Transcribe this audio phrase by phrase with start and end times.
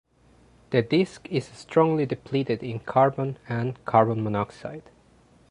[0.71, 4.89] The disk is strongly depleted in carbon and carbon monoxide.